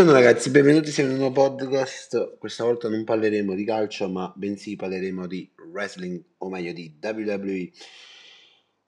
Buongiorno 0.00 0.26
ragazzi, 0.26 0.48
benvenuti 0.48 0.98
in 1.02 1.10
un 1.10 1.16
nuovo 1.16 1.32
podcast. 1.42 2.38
Questa 2.38 2.64
volta 2.64 2.88
non 2.88 3.04
parleremo 3.04 3.54
di 3.54 3.66
calcio, 3.66 4.08
ma 4.08 4.32
bensì 4.34 4.74
parleremo 4.74 5.26
di 5.26 5.52
wrestling, 5.70 6.24
o 6.38 6.48
meglio 6.48 6.72
di 6.72 6.98
WWE. 7.02 7.70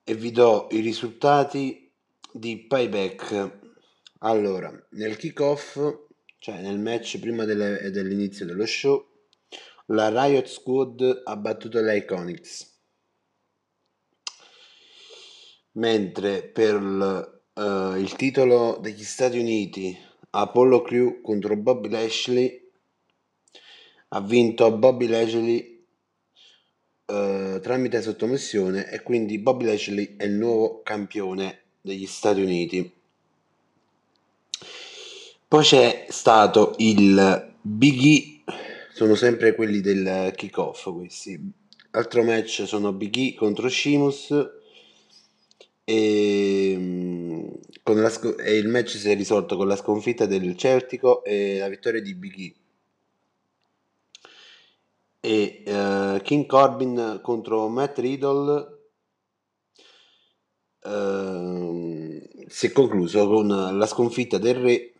E 0.05 0.15
vi 0.15 0.31
do 0.31 0.69
i 0.71 0.81
risultati 0.81 1.93
di 2.33 2.65
payback. 2.67 3.59
Allora, 4.21 4.73
nel 4.93 5.19
kickoff, 5.19 5.79
cioè 6.39 6.63
nel 6.63 6.79
match 6.79 7.19
prima 7.19 7.45
delle, 7.45 7.91
dell'inizio 7.91 8.47
dello 8.47 8.65
show, 8.65 9.07
la 9.89 10.09
Riot 10.09 10.47
Squad 10.47 11.25
ha 11.25 11.37
battuto 11.37 11.79
la 11.83 11.93
Iconics. 11.93 12.81
Mentre 15.73 16.43
per 16.43 16.75
il, 16.77 17.43
uh, 17.53 17.97
il 17.97 18.15
titolo 18.17 18.79
degli 18.81 19.05
Stati 19.05 19.39
Uniti 19.39 20.11
Apollo 20.35 20.83
Crew 20.83 21.21
contro 21.21 21.57
Bobby 21.57 21.89
Lashley. 21.89 22.61
Ha 24.09 24.21
vinto 24.21 24.71
Bobby 24.73 25.07
Lashley 25.07 25.85
eh, 27.07 27.61
tramite 27.63 28.01
sottomissione 28.01 28.91
e 28.91 29.03
quindi 29.03 29.39
Bobby 29.39 29.67
Lashley 29.67 30.17
è 30.17 30.25
il 30.25 30.33
nuovo 30.33 30.81
campione 30.83 31.61
degli 31.81 32.07
Stati 32.07 32.41
Uniti. 32.41 32.93
Poi 35.49 35.63
c'è 35.63 36.07
stato 36.09 36.75
il 36.79 37.55
Big 37.61 38.03
E 38.05 38.33
sono 38.95 39.15
sempre 39.15 39.55
quelli 39.55 39.81
del 39.81 40.33
kickoff 40.35 40.91
questi. 40.93 41.39
Altro 41.91 42.23
match 42.23 42.67
sono 42.67 42.93
Big 42.93 43.17
E 43.17 43.35
contro 43.35 43.69
Sheamus 43.69 44.31
e, 45.85 46.42
sc- 48.09 48.39
e, 48.39 48.57
il 48.57 48.69
match 48.69 48.97
si 48.97 49.11
è 49.11 49.17
risolto 49.17 49.57
con 49.57 49.67
la 49.67 49.77
sconfitta 49.77 50.27
del 50.27 50.57
Celtico 50.57 51.25
e 51.25 51.59
la 51.59 51.69
vittoria 51.69 52.01
di 52.01 52.15
Big 52.15 52.55
E. 55.21 55.63
Uh, 55.67 56.21
King 56.23 56.47
Corbin 56.47 57.21
contro 57.23 57.69
Matt 57.69 57.99
Riddle 57.99 58.79
uh, 60.81 62.45
si 62.49 62.67
è 62.67 62.73
concluso 62.73 63.29
con 63.29 63.47
la 63.47 63.87
sconfitta 63.87 64.39
del 64.39 64.57
re 64.57 64.93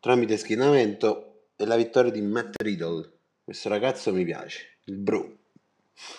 tramite 0.00 0.38
schienamento 0.38 1.50
e 1.56 1.66
la 1.66 1.76
vittoria 1.76 2.10
di 2.10 2.22
Matt 2.22 2.60
Riddle. 2.62 3.12
Questo 3.44 3.68
ragazzo 3.68 4.12
mi 4.12 4.24
piace, 4.24 4.78
il 4.84 4.96
bro. 4.96 5.36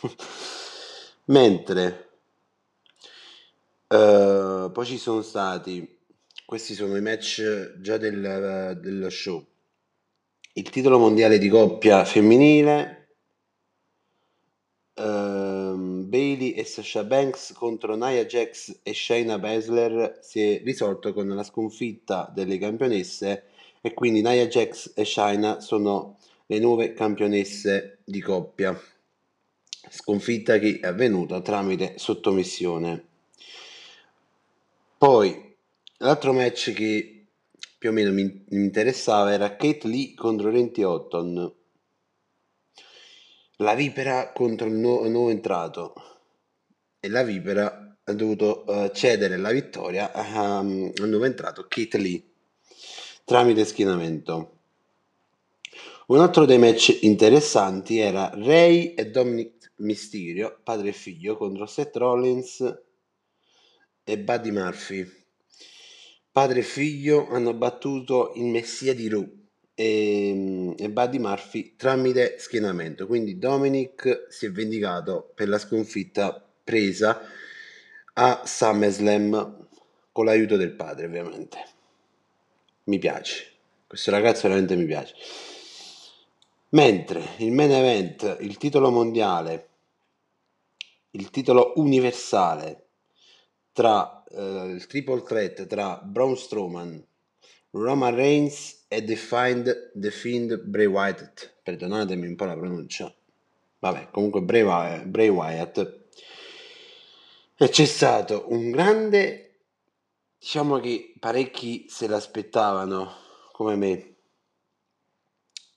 Mentre 1.25 2.09
Uh, 3.91 4.69
poi 4.72 4.85
ci 4.85 5.00
sono 5.00 5.23
stati, 5.23 5.98
questi 6.49 6.73
sono 6.73 6.97
i 6.97 7.01
match 7.01 7.75
già 7.79 7.97
del, 7.97 8.79
dello 8.81 9.09
show. 9.11 9.45
Il 10.53 10.67
titolo 10.71 10.97
mondiale 10.97 11.37
di 11.37 11.47
coppia 11.47 12.03
femminile, 12.03 13.09
uh, 14.95 15.77
Bailey 15.77 16.53
e 16.53 16.63
Sasha 16.63 17.03
Banks 17.03 17.53
contro 17.53 17.95
Nia 17.95 18.25
Jax 18.25 18.79
e 18.81 18.95
Shayna 18.95 19.37
Baszler 19.37 20.17
si 20.23 20.41
è 20.41 20.63
risolto 20.63 21.13
con 21.13 21.27
la 21.27 21.43
sconfitta 21.43 22.31
delle 22.33 22.57
campionesse 22.57 23.43
e 23.79 23.93
quindi 23.93 24.23
Nia 24.23 24.47
Jax 24.47 24.93
e 24.95 25.05
Shayna 25.05 25.59
sono 25.59 26.17
le 26.47 26.57
nuove 26.57 26.93
campionesse 26.93 27.99
di 28.03 28.21
coppia. 28.21 28.75
Sconfitta 29.87 30.57
che 30.57 30.79
è 30.81 30.87
avvenuta 30.87 31.41
tramite 31.41 31.93
sottomissione. 31.99 33.05
Poi, 34.97 35.48
l'altro 35.99 36.33
match 36.33 36.73
che 36.73 37.27
più 37.77 37.89
o 37.89 37.93
meno 37.93 38.11
mi, 38.11 38.45
interessava 38.49 39.31
era 39.31 39.55
Kate 39.55 39.87
Lee 39.87 40.13
contro 40.13 40.51
Randy 40.51 40.83
Otton. 40.83 41.55
La 43.57 43.73
Vipera 43.73 44.31
contro 44.31 44.67
il 44.67 44.73
nuovo, 44.73 45.07
nuovo 45.07 45.29
entrato. 45.29 45.93
E 46.99 47.07
la 47.07 47.23
Vipera 47.23 47.97
ha 48.03 48.13
dovuto 48.13 48.63
uh, 48.67 48.89
cedere 48.91 49.37
la 49.37 49.51
vittoria 49.51 50.11
um, 50.13 50.91
al 51.01 51.09
nuovo 51.09 51.25
entrato 51.25 51.65
Kate 51.67 51.97
Lee 51.97 52.23
tramite 53.29 53.63
schienamento. 53.63 54.57
Un 56.07 56.19
altro 56.19 56.45
dei 56.45 56.57
match 56.57 56.97
interessanti 57.01 57.99
era 57.99 58.31
Ray 58.33 58.95
e 58.95 59.11
Dominic 59.11 59.73
Mysterio, 59.75 60.59
padre 60.63 60.89
e 60.89 60.93
figlio, 60.93 61.37
contro 61.37 61.67
Seth 61.67 61.95
Rollins 61.97 62.81
e 64.03 64.17
Buddy 64.17 64.49
Murphy. 64.49 65.19
Padre 66.31 66.59
e 66.59 66.63
figlio 66.63 67.28
hanno 67.29 67.53
battuto 67.53 68.34
il 68.35 68.45
Messia 68.45 68.94
di 68.94 69.09
Raw 69.09 69.28
e, 69.73 70.75
e 70.78 70.90
Buddy 70.90 71.17
Murphy 71.17 71.75
tramite 71.75 72.38
schienamento. 72.38 73.07
Quindi 73.07 73.38
Dominic 73.38 74.28
si 74.29 74.45
è 74.45 74.51
vendicato 74.51 75.31
per 75.34 75.47
la 75.47 75.57
sconfitta 75.57 76.45
presa 76.63 77.22
a 78.13 78.41
SummerSlam 78.45 79.67
con 80.12 80.25
l'aiuto 80.25 80.57
del 80.57 80.73
padre, 80.73 81.06
ovviamente. 81.06 81.57
Mi 82.85 83.00
piace. 83.00 83.53
Questo 83.88 84.11
ragazzo 84.11 84.44
veramente 84.44 84.75
mi 84.75 84.85
piace. 84.85 85.16
Mentre 86.69 87.23
il 87.38 87.51
main 87.51 87.72
event, 87.72 88.38
il 88.41 88.57
titolo 88.57 88.91
mondiale, 88.91 89.69
il 91.11 91.29
titolo 91.31 91.73
universale 91.78 92.88
tra 93.72 94.19
uh, 94.31 94.69
il 94.69 94.85
triple 94.88 95.23
threat 95.23 95.66
tra 95.67 95.97
Braun 96.03 96.35
Strowman, 96.38 97.06
Roman 97.72 98.16
Reigns 98.16 98.85
e 98.88 99.03
The 99.03 99.16
Fiend, 99.16 99.91
The 99.94 100.12
Fiend 100.12 100.62
Bray 100.63 100.85
Wyatt. 100.85 101.59
Perdonatemi 101.62 102.28
un 102.28 102.35
po' 102.35 102.45
la 102.45 102.56
pronuncia. 102.56 103.13
Vabbè, 103.79 104.09
comunque 104.12 104.41
Bray, 104.41 105.06
Bray 105.06 105.28
Wyatt. 105.28 105.97
E 107.57 107.69
c'è 107.69 107.85
stato 107.85 108.45
un 108.50 108.72
grande, 108.72 109.59
diciamo 110.38 110.79
che 110.79 111.13
parecchi 111.19 111.85
se 111.90 112.07
l'aspettavano, 112.07 113.13
come 113.51 113.75
me. 113.75 114.16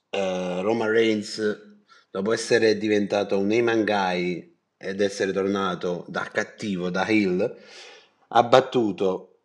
Uh, 0.09 0.61
Roman 0.61 0.89
Reigns, 0.89 1.41
dopo 2.09 2.31
essere 2.33 2.77
diventato 2.77 3.37
un 3.37 3.51
Eman 3.51 3.83
Guy 3.83 4.57
ed 4.77 5.01
essere 5.01 5.31
tornato 5.31 6.05
da 6.07 6.23
cattivo, 6.23 6.89
da 6.89 7.07
heel, 7.07 7.57
ha 8.35 8.43
battuto 8.43 9.41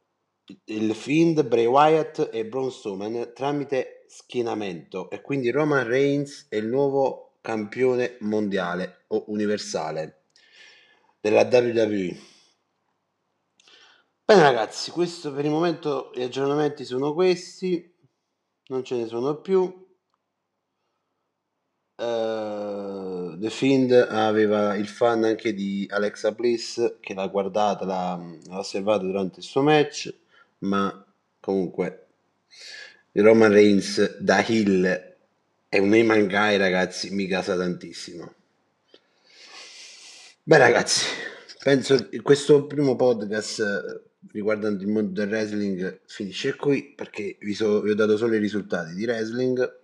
il 0.65 0.95
Fiend, 0.95 1.45
Bray 1.45 1.67
Wyatt 1.67 2.31
e 2.33 2.47
Braun 2.47 2.71
Strowman 2.71 3.33
tramite 3.35 4.05
schienamento 4.09 5.11
e 5.11 5.21
quindi 5.21 5.51
Roman 5.51 5.87
Reigns 5.87 6.47
è 6.49 6.57
il 6.57 6.67
nuovo 6.67 7.37
campione 7.43 8.17
mondiale 8.21 9.05
o 9.09 9.25
universale 9.29 10.25
della 11.21 11.43
WWE. 11.43 12.17
Bene 14.25 14.43
ragazzi, 14.43 14.91
questo 14.91 15.33
per 15.33 15.45
il 15.45 15.51
momento 15.51 16.11
gli 16.15 16.23
aggiornamenti 16.23 16.85
sono 16.85 17.13
questi, 17.13 17.95
non 18.69 18.85
ce 18.85 18.97
ne 18.97 19.07
sono 19.07 19.41
più. 19.41 19.87
Uh, 21.99 23.37
The 23.41 23.51
Fiend 23.51 23.91
aveva 23.91 24.77
il 24.77 24.87
fan 24.87 25.25
anche 25.25 25.53
di 25.53 25.85
Alexa 25.91 26.31
Bliss 26.31 26.99
che 27.01 27.13
l'ha 27.13 27.27
guardata, 27.27 27.85
l'ha, 27.85 28.17
l'ha 28.47 28.59
osservato 28.59 29.05
durante 29.05 29.41
il 29.41 29.45
suo 29.45 29.63
match, 29.63 30.15
ma 30.59 31.05
comunque 31.41 32.07
Roman 33.13 33.51
Reigns 33.51 34.19
da 34.19 34.45
Hill 34.47 35.17
è 35.69 35.79
un 35.79 35.93
Eman 35.93 36.29
Guy 36.29 36.57
ragazzi, 36.57 37.11
mi 37.11 37.27
casa 37.27 37.57
tantissimo. 37.57 38.33
Beh 40.45 40.59
ragazzi, 40.59 41.05
penso 41.65 42.09
che 42.09 42.23
questo 42.23 42.67
primo 42.67 42.95
podcast 42.95 44.05
riguardante 44.31 44.85
il 44.85 44.91
mondo 44.91 45.21
del 45.21 45.31
wrestling 45.31 46.01
finisce 46.07 46.55
qui 46.55 46.93
perché 46.95 47.39
vi, 47.41 47.55
so, 47.55 47.81
vi 47.81 47.91
ho 47.91 47.95
dato 47.97 48.17
solo 48.17 48.37
i 48.37 48.39
risultati 48.39 48.95
di 48.95 49.05
wrestling 49.05 49.78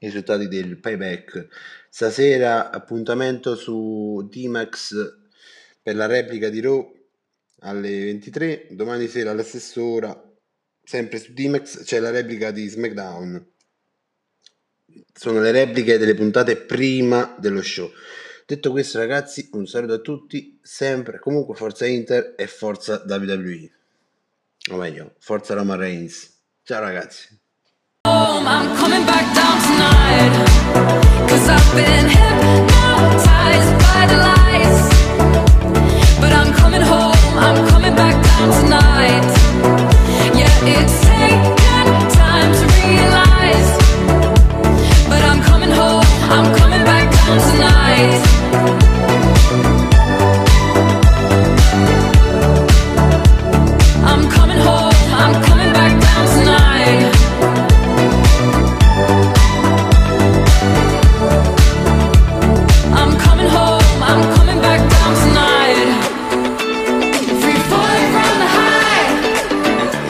i 0.00 0.06
risultati 0.06 0.48
del 0.48 0.78
payback. 0.78 1.48
Stasera 1.88 2.70
appuntamento 2.70 3.54
su 3.54 4.26
D-Max 4.30 5.18
per 5.82 5.96
la 5.96 6.06
replica 6.06 6.48
di 6.48 6.60
Raw 6.60 6.98
alle 7.60 8.04
23, 8.04 8.68
domani 8.70 9.06
sera 9.08 9.30
alla 9.30 9.42
stessa 9.42 9.82
ora, 9.82 10.30
sempre 10.82 11.18
su 11.18 11.32
D-Max, 11.32 11.84
c'è 11.84 12.00
la 12.00 12.10
replica 12.10 12.50
di 12.50 12.66
SmackDown. 12.66 13.46
Sono 15.12 15.40
le 15.40 15.50
repliche 15.50 15.98
delle 15.98 16.14
puntate 16.14 16.56
prima 16.56 17.36
dello 17.38 17.62
show. 17.62 17.90
Detto 18.46 18.70
questo 18.70 18.98
ragazzi, 18.98 19.50
un 19.52 19.66
saluto 19.66 19.92
a 19.94 19.98
tutti, 19.98 20.58
sempre, 20.62 21.18
comunque 21.18 21.54
forza 21.54 21.86
Inter 21.86 22.34
e 22.36 22.46
forza 22.46 23.04
WWE. 23.06 23.70
O 24.70 24.76
meglio, 24.76 25.14
forza 25.18 25.54
Roman 25.54 25.78
Reigns. 25.78 26.38
Ciao 26.62 26.80
ragazzi. 26.80 27.38
Oh, 28.08 28.40
Cause 30.10 31.48
I've 31.48 31.74
been 31.76 32.08
hypnotized 32.08 33.72
by 33.78 34.06
the 34.08 34.16
light. 34.16 34.59